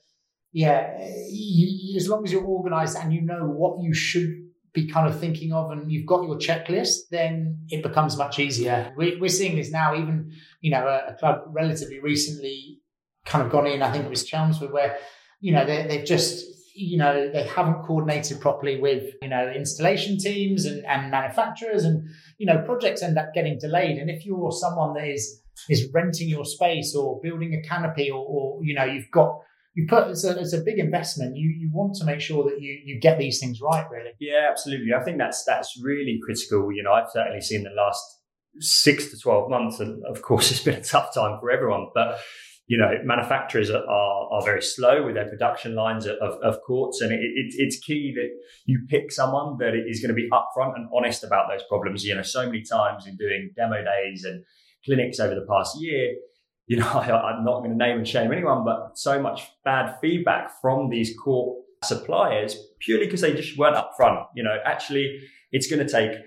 yeah, 0.53 0.97
you, 1.29 1.97
as 1.97 2.09
long 2.09 2.25
as 2.25 2.31
you're 2.31 2.45
organised 2.45 2.97
and 2.97 3.13
you 3.13 3.21
know 3.21 3.45
what 3.47 3.83
you 3.83 3.93
should 3.93 4.44
be 4.75 4.89
kind 4.89 5.09
of 5.09 5.19
thinking 5.19 5.53
of 5.53 5.71
and 5.71 5.91
you've 5.91 6.07
got 6.07 6.25
your 6.25 6.37
checklist, 6.37 7.09
then 7.11 7.61
it 7.69 7.83
becomes 7.83 8.19
much 8.19 8.39
easier. 8.39 8.93
We, 8.97 9.21
are 9.21 9.29
seeing 9.29 9.57
this 9.57 9.71
now, 9.71 9.95
even, 9.95 10.33
you 10.61 10.73
know, 10.73 10.87
a, 10.87 11.13
a, 11.13 11.15
club 11.15 11.45
relatively 11.53 12.01
recently 12.01 12.81
kind 13.25 13.45
of 13.47 13.53
gone 13.53 13.69
in, 13.69 13.83
I 13.83 13.93
think 13.93 14.05
it 14.05 14.11
was 14.11 14.25
Chelmsford, 14.25 14.73
where, 14.73 14.99
you 15.41 15.53
know, 15.53 15.65
they've 15.65 16.05
just 16.05 16.45
you 16.77 16.99
know, 16.99 17.31
they 17.31 17.45
haven't 17.45 17.85
coordinated 17.85 18.41
properly 18.41 18.81
with, 18.81 19.15
you 19.23 19.29
know, 19.29 19.49
installation 19.49 20.19
teams 20.19 20.65
and, 20.65 20.85
and 20.87 21.09
manufacturers 21.09 21.85
and, 21.85 22.09
you 22.39 22.47
know, 22.47 22.63
projects 22.67 23.01
end 23.01 23.17
up 23.17 23.33
getting 23.33 23.59
delayed. 23.61 23.97
And 23.97 24.11
if 24.11 24.27
you're 24.27 24.51
someone 24.51 24.93
that 24.95 25.07
is, 25.07 25.41
is 25.71 25.89
renting 25.95 26.29
your 26.29 26.45
space 26.45 26.97
or 26.97 27.21
building 27.23 27.55
a 27.55 27.67
canopy 27.67 28.11
or, 28.11 28.27
or 28.27 28.65
you 28.65 28.75
know, 28.75 28.85
you've 28.85 29.11
got, 29.13 29.39
you 29.75 29.87
put 29.89 30.09
it's 30.09 30.25
a, 30.25 30.39
it's 30.39 30.53
a 30.53 30.61
big 30.61 30.79
investment. 30.79 31.37
You 31.37 31.51
you 31.51 31.71
want 31.73 31.95
to 31.97 32.05
make 32.05 32.21
sure 32.21 32.45
that 32.45 32.61
you 32.61 32.81
you 32.85 33.01
get 33.01 33.19
these 33.19 33.41
things 33.41 33.61
right, 33.61 33.87
really. 33.91 34.11
Yeah, 34.21 34.47
absolutely. 34.49 34.95
I 34.95 35.03
think 35.03 35.19
that's 35.19 35.45
that's 35.45 35.79
really 35.83 36.21
critical. 36.25 36.73
You 36.73 36.85
know, 36.85 36.93
I've 36.93 37.11
certainly 37.13 37.41
seen 37.41 37.65
the 37.65 37.71
last 37.71 38.03
six 38.61 39.11
to 39.11 39.19
twelve 39.19 39.51
months, 39.51 39.81
and 39.81 40.03
of 40.07 40.23
course, 40.23 40.51
it's 40.53 40.63
been 40.63 40.75
a 40.75 40.83
tough 40.83 41.13
time 41.13 41.39
for 41.41 41.51
everyone. 41.51 41.89
But 41.93 42.21
you 42.67 42.79
know, 42.79 42.91
manufacturers 43.05 43.71
are, 43.71 43.85
are, 43.85 44.43
very 44.43 44.63
slow 44.63 45.05
with 45.05 45.17
their 45.17 45.29
production 45.29 45.75
lines 45.75 46.07
of, 46.07 46.17
of 46.43 46.57
courts. 46.67 47.03
And 47.03 47.13
it, 47.13 47.21
it, 47.21 47.55
it's 47.59 47.79
key 47.79 48.15
that 48.17 48.31
you 48.65 48.87
pick 48.89 49.13
someone 49.13 49.59
that 49.59 49.75
is 49.75 50.01
going 50.01 50.09
to 50.09 50.15
be 50.15 50.31
upfront 50.31 50.75
and 50.75 50.89
honest 50.95 51.25
about 51.25 51.49
those 51.51 51.63
problems. 51.69 52.05
You 52.05 52.15
know, 52.15 52.23
so 52.23 52.47
many 52.47 52.63
times 52.63 53.07
in 53.07 53.17
doing 53.17 53.51
demo 53.55 53.85
days 53.85 54.25
and 54.25 54.45
clinics 54.85 55.21
over 55.21 55.35
the 55.35 55.47
past 55.47 55.79
year, 55.79 56.15
you 56.67 56.79
know, 56.79 56.87
I, 56.89 57.37
am 57.37 57.45
not 57.45 57.61
going 57.61 57.71
to 57.71 57.77
name 57.77 57.99
and 57.99 58.09
shame 58.09 58.33
anyone, 58.33 58.65
but 58.65 58.99
so 58.99 59.21
much 59.21 59.49
bad 59.65 59.97
feedback 60.01 60.61
from 60.61 60.91
these 60.91 61.15
court 61.17 61.59
suppliers 61.83 62.57
purely 62.81 63.07
because 63.07 63.21
they 63.21 63.35
just 63.35 63.59
weren't 63.59 63.77
upfront. 63.77 64.27
You 64.35 64.43
know, 64.43 64.57
actually, 64.65 65.21
it's 65.53 65.67
going 65.67 65.87
to 65.87 65.91
take 65.91 66.19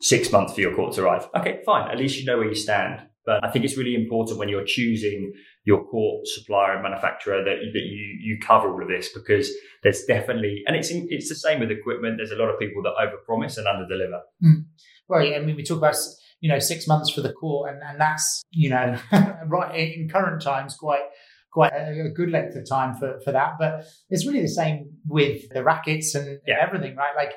six 0.00 0.30
months 0.32 0.54
for 0.54 0.60
your 0.60 0.74
court 0.74 0.94
to 0.94 1.04
arrive. 1.04 1.28
Okay, 1.36 1.60
fine. 1.64 1.90
At 1.90 1.98
least 1.98 2.18
you 2.18 2.24
know 2.24 2.38
where 2.38 2.48
you 2.48 2.54
stand. 2.54 3.06
But 3.26 3.42
I 3.42 3.50
think 3.50 3.64
it's 3.64 3.78
really 3.78 3.94
important 3.94 4.38
when 4.38 4.50
you're 4.50 4.64
choosing 4.64 5.32
your 5.64 5.82
core 5.86 6.20
supplier 6.24 6.74
and 6.74 6.82
manufacturer 6.82 7.42
that, 7.42 7.56
that 7.72 7.80
you, 7.80 8.18
you 8.20 8.38
cover 8.38 8.70
all 8.70 8.82
of 8.82 8.88
this 8.88 9.08
because 9.14 9.50
there's 9.82 10.04
definitely, 10.04 10.62
and 10.66 10.76
it's, 10.76 10.90
it's 10.90 11.30
the 11.30 11.34
same 11.34 11.60
with 11.60 11.70
equipment. 11.70 12.18
There's 12.18 12.32
a 12.32 12.36
lot 12.36 12.50
of 12.50 12.58
people 12.58 12.82
that 12.82 12.92
overpromise 13.00 13.56
and 13.56 13.66
underdeliver. 13.66 14.20
Mm. 14.44 14.66
Right. 15.08 15.34
I 15.34 15.38
mean, 15.38 15.56
we 15.56 15.62
talk 15.62 15.78
about, 15.78 15.96
you 16.44 16.50
know, 16.50 16.58
six 16.58 16.86
months 16.86 17.08
for 17.08 17.22
the 17.22 17.32
court, 17.32 17.72
and, 17.72 17.82
and 17.82 17.98
that's, 17.98 18.42
you 18.50 18.68
know, 18.68 18.98
right 19.46 19.74
in 19.74 20.10
current 20.10 20.42
times, 20.42 20.76
quite, 20.78 21.04
quite 21.50 21.72
a, 21.72 22.10
good 22.14 22.28
length 22.28 22.54
of 22.54 22.68
time 22.68 22.94
for, 22.96 23.18
for 23.24 23.32
that. 23.32 23.52
But 23.58 23.86
it's 24.10 24.26
really 24.26 24.42
the 24.42 24.48
same 24.48 24.90
with 25.06 25.48
the 25.54 25.64
rackets 25.64 26.14
and, 26.14 26.40
yeah. 26.46 26.56
and 26.60 26.68
everything, 26.68 26.96
right? 26.96 27.16
Like 27.16 27.32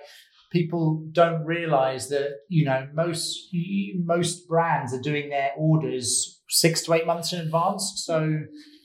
people 0.51 1.07
don't 1.13 1.45
realize 1.45 2.09
that 2.09 2.31
you 2.49 2.65
know 2.65 2.85
most 2.93 3.47
most 4.03 4.45
brands 4.45 4.93
are 4.93 5.01
doing 5.01 5.29
their 5.29 5.51
orders 5.57 6.41
six 6.49 6.81
to 6.81 6.93
eight 6.93 7.05
months 7.05 7.33
in 7.33 7.39
advance 7.39 8.01
so 8.05 8.39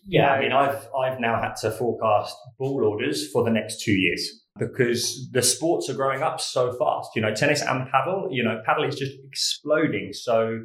yeah 0.09 0.27
know, 0.27 0.33
i 0.33 0.41
mean 0.41 0.53
i've 0.53 0.89
i've 0.99 1.21
now 1.21 1.41
had 1.41 1.55
to 1.55 1.71
forecast 1.71 2.35
ball 2.59 2.85
orders 2.85 3.31
for 3.31 3.45
the 3.45 3.51
next 3.51 3.81
two 3.81 3.93
years 3.93 4.42
because 4.59 5.31
the 5.33 5.43
sports 5.43 5.89
are 5.89 5.95
growing 5.95 6.23
up 6.23 6.41
so 6.41 6.73
fast 6.73 7.11
you 7.15 7.23
know 7.23 7.35
tennis 7.35 7.63
and 7.63 7.89
padel 7.89 8.29
you 8.31 8.43
know 8.43 8.61
padel 8.67 8.87
is 8.87 8.97
just 8.97 9.13
exploding 9.27 10.13
so 10.13 10.61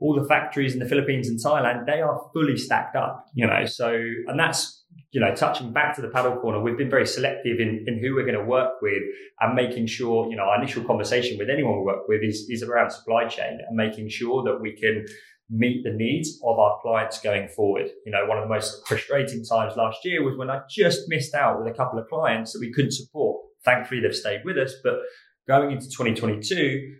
all 0.00 0.18
the 0.18 0.26
factories 0.26 0.72
in 0.72 0.78
the 0.78 0.88
Philippines 0.88 1.28
and 1.28 1.38
Thailand, 1.38 1.86
they 1.86 2.00
are 2.00 2.20
fully 2.32 2.56
stacked 2.56 2.96
up, 2.96 3.26
you 3.34 3.46
know. 3.46 3.66
So, 3.66 3.92
and 4.26 4.38
that's, 4.38 4.82
you 5.12 5.20
know, 5.20 5.34
touching 5.34 5.72
back 5.72 5.94
to 5.96 6.02
the 6.02 6.08
padel 6.08 6.40
corner, 6.40 6.60
we've 6.60 6.78
been 6.78 6.90
very 6.90 7.06
selective 7.06 7.60
in, 7.60 7.84
in 7.86 8.00
who 8.02 8.14
we're 8.14 8.24
going 8.24 8.38
to 8.38 8.44
work 8.44 8.80
with 8.80 9.02
and 9.40 9.54
making 9.54 9.86
sure, 9.86 10.28
you 10.30 10.36
know, 10.36 10.44
our 10.44 10.58
initial 10.58 10.82
conversation 10.84 11.36
with 11.38 11.50
anyone 11.50 11.76
we 11.78 11.84
work 11.84 12.08
with 12.08 12.22
is, 12.22 12.46
is 12.48 12.62
around 12.62 12.90
supply 12.90 13.26
chain 13.26 13.58
and 13.66 13.76
making 13.76 14.08
sure 14.08 14.42
that 14.42 14.58
we 14.60 14.74
can 14.74 15.04
meet 15.50 15.82
the 15.82 15.92
needs 15.92 16.38
of 16.44 16.58
our 16.58 16.78
clients 16.80 17.20
going 17.20 17.48
forward. 17.48 17.88
You 18.06 18.12
know, 18.12 18.24
one 18.26 18.38
of 18.38 18.44
the 18.44 18.54
most 18.54 18.86
frustrating 18.86 19.44
times 19.44 19.76
last 19.76 20.04
year 20.04 20.22
was 20.22 20.36
when 20.36 20.48
I 20.48 20.60
just 20.70 21.08
missed 21.08 21.34
out 21.34 21.58
with 21.58 21.72
a 21.72 21.76
couple 21.76 21.98
of 21.98 22.08
clients 22.08 22.52
that 22.52 22.60
we 22.60 22.72
couldn't 22.72 22.92
support. 22.92 23.44
Thankfully, 23.64 24.00
they've 24.00 24.14
stayed 24.14 24.42
with 24.44 24.56
us, 24.56 24.74
but 24.82 24.94
going 25.48 25.72
into 25.72 25.86
2022, 25.86 26.94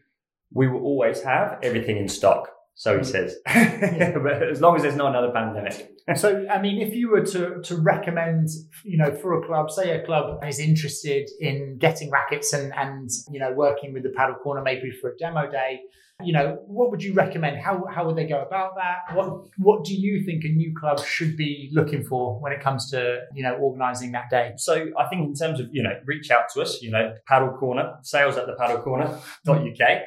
we 0.52 0.68
will 0.68 0.82
always 0.82 1.22
have 1.22 1.58
everything 1.62 1.96
in 1.96 2.08
stock. 2.08 2.50
So 2.74 2.96
he 2.96 3.04
says, 3.04 3.36
but 3.44 4.42
as 4.50 4.60
long 4.60 4.76
as 4.76 4.82
there's 4.82 4.96
not 4.96 5.10
another 5.10 5.32
pandemic. 5.32 5.90
so, 6.16 6.46
I 6.50 6.60
mean, 6.60 6.80
if 6.80 6.94
you 6.94 7.10
were 7.10 7.24
to, 7.26 7.60
to 7.62 7.76
recommend, 7.76 8.48
you 8.84 8.96
know, 8.96 9.14
for 9.14 9.38
a 9.40 9.46
club, 9.46 9.70
say 9.70 9.90
a 9.90 10.04
club 10.04 10.42
is 10.46 10.58
interested 10.58 11.28
in 11.40 11.76
getting 11.78 12.10
rackets 12.10 12.52
and, 12.52 12.72
and, 12.74 13.10
you 13.30 13.38
know, 13.38 13.52
working 13.52 13.92
with 13.92 14.02
the 14.02 14.08
padel 14.08 14.38
corner 14.40 14.62
maybe 14.62 14.90
for 14.90 15.10
a 15.10 15.16
demo 15.18 15.50
day, 15.50 15.80
you 16.24 16.32
know, 16.32 16.58
what 16.66 16.90
would 16.90 17.02
you 17.02 17.14
recommend? 17.14 17.58
How, 17.58 17.84
how 17.86 18.06
would 18.06 18.16
they 18.16 18.26
go 18.26 18.42
about 18.42 18.74
that? 18.76 19.14
What, 19.16 19.44
what 19.58 19.84
do 19.84 19.94
you 19.94 20.24
think 20.24 20.44
a 20.44 20.48
new 20.48 20.74
club 20.78 21.04
should 21.04 21.36
be 21.36 21.70
looking 21.72 22.04
for 22.04 22.40
when 22.40 22.52
it 22.52 22.60
comes 22.60 22.90
to, 22.90 23.20
you 23.34 23.42
know, 23.42 23.54
organizing 23.54 24.12
that 24.12 24.30
day? 24.30 24.52
So 24.56 24.88
I 24.98 25.06
think 25.08 25.26
in 25.26 25.34
terms 25.34 25.60
of, 25.60 25.68
you 25.72 25.82
know, 25.82 25.98
reach 26.04 26.30
out 26.30 26.48
to 26.54 26.62
us, 26.62 26.82
you 26.82 26.90
know, 26.90 27.14
padel 27.30 27.58
corner, 27.58 27.94
sales 28.02 28.36
at 28.36 28.46
the 28.46 28.52
padel 28.52 28.82
corner.uk 28.82 30.02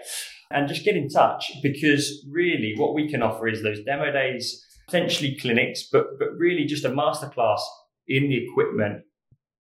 and 0.51 0.67
just 0.67 0.85
get 0.85 0.95
in 0.95 1.09
touch 1.09 1.51
because 1.62 2.25
really 2.29 2.73
what 2.77 2.93
we 2.93 3.09
can 3.09 3.21
offer 3.21 3.47
is 3.47 3.63
those 3.63 3.83
demo 3.83 4.12
days, 4.12 4.65
potentially 4.88 5.38
clinics, 5.39 5.88
but, 5.91 6.19
but 6.19 6.29
really 6.38 6.65
just 6.65 6.85
a 6.85 6.89
masterclass 6.89 7.62
in 8.07 8.29
the 8.29 8.38
equipment 8.38 9.03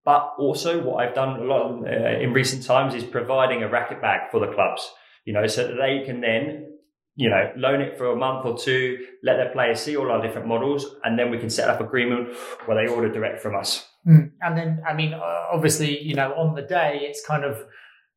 but 0.05 0.33
also 0.37 0.83
what 0.83 0.97
I've 0.97 1.15
done 1.15 1.39
a 1.39 1.45
lot 1.45 1.85
uh, 1.87 2.19
in 2.19 2.33
recent 2.33 2.65
times 2.65 2.93
is 2.93 3.05
providing 3.05 3.63
a 3.63 3.69
racket 3.69 4.03
bag 4.03 4.33
for 4.33 4.41
the 4.41 4.53
clubs 4.53 4.91
you 5.25 5.33
know, 5.33 5.47
so 5.47 5.67
that 5.67 5.75
they 5.75 6.05
can 6.05 6.21
then, 6.21 6.69
you 7.15 7.29
know, 7.29 7.53
loan 7.57 7.81
it 7.81 7.97
for 7.97 8.07
a 8.07 8.17
month 8.17 8.45
or 8.45 8.57
two, 8.59 9.07
let 9.23 9.37
their 9.37 9.51
players 9.51 9.81
see 9.81 9.97
all 9.97 10.11
our 10.11 10.21
different 10.21 10.49
models, 10.49 10.87
and 11.05 11.19
then 11.19 11.31
we 11.31 11.39
can 11.39 11.51
set 11.51 11.69
up 11.69 11.81
agreement 11.81 12.35
where 12.67 12.77
they 12.77 12.93
order 12.93 13.11
direct 13.11 13.41
from 13.41 13.57
us. 13.57 13.89
Mm. 14.07 14.33
And 14.41 14.57
then, 14.59 14.83
I 14.89 14.95
mean, 14.95 15.15
obviously, 15.15 16.03
you 16.03 16.15
know, 16.15 16.33
on 16.35 16.55
the 16.55 16.63
day, 16.63 17.01
it's 17.03 17.25
kind 17.25 17.45
of 17.45 17.65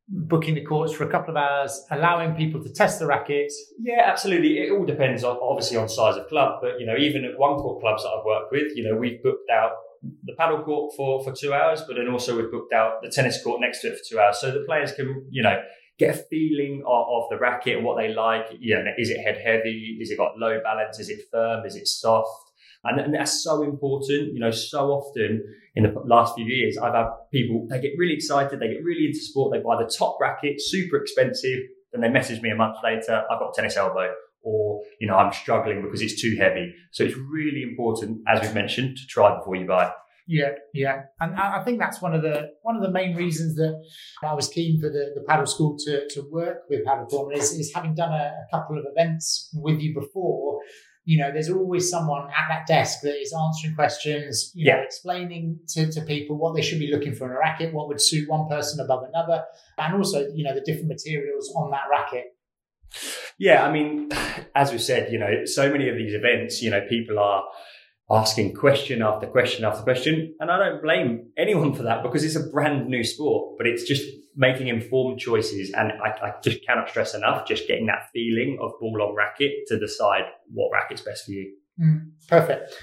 booking 0.08 0.54
the 0.54 0.64
courts 0.64 0.92
for 0.92 1.04
a 1.04 1.10
couple 1.10 1.30
of 1.30 1.36
hours, 1.36 1.84
allowing 1.90 2.34
people 2.34 2.62
to 2.62 2.72
test 2.72 2.98
the 2.98 3.06
rackets. 3.06 3.72
Yeah, 3.78 4.02
absolutely. 4.04 4.58
It 4.58 4.70
all 4.70 4.84
depends 4.84 5.24
on 5.24 5.36
obviously 5.42 5.76
on 5.76 5.88
size 5.88 6.16
of 6.16 6.28
club, 6.28 6.60
but 6.62 6.78
you 6.78 6.86
know, 6.86 6.96
even 6.96 7.24
at 7.24 7.38
one 7.38 7.56
court 7.56 7.80
clubs 7.80 8.04
that 8.04 8.10
I've 8.10 8.24
worked 8.24 8.52
with, 8.52 8.76
you 8.76 8.88
know, 8.88 8.96
we've 8.96 9.22
booked 9.22 9.50
out 9.50 9.72
the 10.24 10.34
padel 10.38 10.64
court 10.64 10.92
for 10.96 11.24
for 11.24 11.32
two 11.32 11.52
hours, 11.52 11.82
but 11.86 11.96
then 11.96 12.08
also 12.08 12.36
we've 12.36 12.50
booked 12.50 12.72
out 12.72 13.02
the 13.02 13.10
tennis 13.10 13.42
court 13.42 13.60
next 13.60 13.80
to 13.80 13.88
it 13.88 13.98
for 13.98 14.14
two 14.14 14.20
hours, 14.20 14.38
so 14.40 14.52
the 14.52 14.64
players 14.64 14.92
can, 14.92 15.26
you 15.30 15.42
know, 15.42 15.60
get 15.98 16.14
a 16.14 16.18
feeling 16.30 16.82
of, 16.86 17.06
of, 17.08 17.30
the 17.30 17.38
racket 17.38 17.76
and 17.76 17.84
what 17.84 17.96
they 17.96 18.12
like. 18.12 18.46
You 18.60 18.76
know, 18.76 18.90
is 18.98 19.10
it 19.10 19.18
head 19.18 19.38
heavy? 19.42 19.98
Is 20.00 20.10
it 20.10 20.18
got 20.18 20.38
low 20.38 20.60
balance? 20.62 20.98
Is 20.98 21.08
it 21.08 21.20
firm? 21.32 21.64
Is 21.64 21.74
it 21.74 21.88
soft? 21.88 22.45
And, 22.88 23.00
and 23.00 23.14
that's 23.14 23.42
so 23.42 23.62
important. 23.62 24.34
You 24.34 24.40
know, 24.40 24.50
so 24.50 24.90
often 24.90 25.42
in 25.74 25.84
the 25.84 25.92
last 26.06 26.34
few 26.34 26.46
years, 26.46 26.78
I've 26.78 26.94
had 26.94 27.08
people, 27.32 27.66
they 27.68 27.80
get 27.80 27.92
really 27.98 28.14
excited. 28.14 28.60
They 28.60 28.68
get 28.68 28.84
really 28.84 29.06
into 29.06 29.20
sport. 29.20 29.52
They 29.52 29.60
buy 29.60 29.82
the 29.82 29.90
top 29.90 30.18
racket, 30.20 30.56
super 30.58 30.96
expensive. 30.96 31.60
Then 31.92 32.00
they 32.00 32.08
message 32.08 32.42
me 32.42 32.50
a 32.50 32.56
month 32.56 32.76
later, 32.82 33.24
I've 33.30 33.38
got 33.38 33.54
tennis 33.54 33.76
elbow 33.76 34.12
or, 34.46 34.80
you 35.00 35.08
know, 35.08 35.16
I'm 35.16 35.32
struggling 35.32 35.82
because 35.82 36.00
it's 36.00 36.20
too 36.20 36.36
heavy. 36.38 36.72
So 36.92 37.04
it's 37.04 37.16
really 37.16 37.62
important, 37.62 38.20
as 38.28 38.40
we've 38.40 38.54
mentioned, 38.54 38.96
to 38.96 39.06
try 39.06 39.36
before 39.36 39.56
you 39.56 39.66
buy. 39.66 39.90
Yeah, 40.28 40.50
yeah, 40.74 41.02
and 41.20 41.36
I 41.36 41.62
think 41.62 41.78
that's 41.78 42.02
one 42.02 42.12
of 42.12 42.20
the 42.20 42.50
one 42.62 42.74
of 42.74 42.82
the 42.82 42.90
main 42.90 43.14
reasons 43.14 43.54
that 43.56 43.80
I 44.24 44.34
was 44.34 44.48
keen 44.48 44.80
for 44.80 44.88
the, 44.88 45.12
the 45.14 45.24
padel 45.28 45.46
school 45.46 45.76
to, 45.86 46.08
to 46.08 46.28
work 46.32 46.62
with 46.68 46.84
padel 46.84 47.08
corner 47.08 47.36
is, 47.36 47.52
is 47.52 47.72
having 47.72 47.94
done 47.94 48.12
a, 48.12 48.32
a 48.34 48.46
couple 48.50 48.76
of 48.76 48.84
events 48.90 49.48
with 49.54 49.78
you 49.80 49.94
before. 49.94 50.58
You 51.06 51.18
know, 51.18 51.32
there's 51.32 51.48
always 51.48 51.88
someone 51.88 52.24
at 52.24 52.48
that 52.50 52.66
desk 52.66 53.00
that 53.02 53.18
is 53.18 53.32
answering 53.32 53.74
questions, 53.74 54.52
you 54.54 54.66
yeah. 54.66 54.76
know, 54.76 54.82
explaining 54.82 55.60
to, 55.68 55.90
to 55.92 56.02
people 56.02 56.36
what 56.36 56.54
they 56.54 56.62
should 56.62 56.78
be 56.78 56.92
looking 56.92 57.14
for 57.14 57.26
in 57.26 57.32
a 57.32 57.38
racket, 57.38 57.72
what 57.72 57.88
would 57.88 58.00
suit 58.00 58.28
one 58.28 58.48
person 58.48 58.84
above 58.84 59.04
another, 59.08 59.44
and 59.78 59.94
also, 59.94 60.28
you 60.34 60.44
know, 60.44 60.54
the 60.54 60.60
different 60.60 60.88
materials 60.88 61.50
on 61.56 61.70
that 61.70 61.84
racket. 61.90 62.24
Yeah, 63.38 63.64
I 63.64 63.72
mean, 63.72 64.10
as 64.54 64.72
we 64.72 64.78
said, 64.78 65.12
you 65.12 65.18
know, 65.18 65.44
so 65.44 65.70
many 65.70 65.88
of 65.88 65.96
these 65.96 66.12
events, 66.12 66.60
you 66.60 66.70
know, 66.70 66.84
people 66.88 67.18
are 67.18 67.44
asking 68.10 68.54
question 68.54 69.02
after 69.02 69.26
question 69.26 69.64
after 69.64 69.82
question. 69.82 70.34
And 70.40 70.50
I 70.50 70.58
don't 70.58 70.82
blame 70.82 71.30
anyone 71.36 71.74
for 71.74 71.82
that 71.84 72.02
because 72.02 72.24
it's 72.24 72.36
a 72.36 72.48
brand 72.50 72.88
new 72.88 73.04
sport, 73.04 73.56
but 73.58 73.66
it's 73.66 73.84
just 73.84 74.04
making 74.36 74.68
informed 74.68 75.18
choices. 75.18 75.72
And 75.72 75.92
I, 75.92 76.10
I 76.10 76.32
just 76.42 76.64
cannot 76.64 76.88
stress 76.88 77.14
enough, 77.14 77.46
just 77.46 77.66
getting 77.66 77.86
that 77.86 78.10
feeling 78.12 78.58
of 78.60 78.72
ball 78.78 79.02
on 79.02 79.14
racket 79.14 79.66
to 79.68 79.78
decide 79.78 80.24
what 80.52 80.70
racket's 80.72 81.00
best 81.00 81.24
for 81.24 81.32
you. 81.32 81.54
Mm, 81.80 82.10
perfect. 82.28 82.74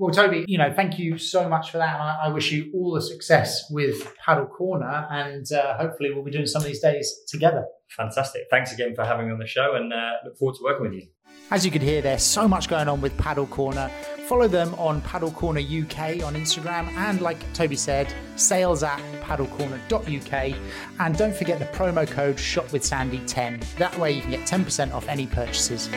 Well, 0.00 0.10
Toby, 0.14 0.46
you 0.48 0.56
know, 0.56 0.72
thank 0.72 0.98
you 0.98 1.18
so 1.18 1.46
much 1.46 1.70
for 1.70 1.76
that. 1.76 1.92
And 1.92 2.02
I, 2.02 2.18
I 2.22 2.28
wish 2.28 2.50
you 2.50 2.70
all 2.72 2.94
the 2.94 3.02
success 3.02 3.70
with 3.70 4.16
Padel 4.16 4.48
Corner. 4.48 5.06
And 5.10 5.44
uh, 5.52 5.76
hopefully 5.76 6.10
we'll 6.10 6.24
be 6.24 6.30
doing 6.30 6.46
some 6.46 6.62
of 6.62 6.66
these 6.66 6.80
days 6.80 7.20
together. 7.28 7.66
Fantastic. 7.90 8.44
Thanks 8.50 8.72
again 8.72 8.94
for 8.94 9.04
having 9.04 9.26
me 9.26 9.32
on 9.32 9.38
the 9.38 9.46
show 9.46 9.74
and 9.74 9.92
uh, 9.92 10.12
look 10.24 10.38
forward 10.38 10.54
to 10.54 10.64
working 10.64 10.86
with 10.86 10.94
you. 10.94 11.06
As 11.50 11.66
you 11.66 11.70
could 11.70 11.82
hear, 11.82 12.00
there's 12.00 12.22
so 12.22 12.48
much 12.48 12.70
going 12.70 12.88
on 12.88 13.02
with 13.02 13.14
Padel 13.18 13.50
Corner. 13.50 13.90
Follow 14.26 14.48
them 14.48 14.74
on 14.76 15.02
Padel 15.02 15.34
Corner 15.34 15.60
UK 15.60 16.24
on 16.24 16.34
Instagram 16.34 16.88
and, 16.96 17.20
like 17.20 17.36
Toby 17.52 17.76
said, 17.76 18.10
sales 18.36 18.82
at 18.82 19.00
padelcorner.uk. 19.20 20.56
And 20.98 21.18
don't 21.18 21.36
forget 21.36 21.58
the 21.58 21.66
promo 21.76 22.08
code 22.08 22.36
ShopWithSandy10. 22.36 23.76
That 23.76 23.98
way 23.98 24.12
you 24.12 24.22
can 24.22 24.30
get 24.30 24.48
10% 24.48 24.94
off 24.94 25.06
any 25.08 25.26
purchases. 25.26 25.90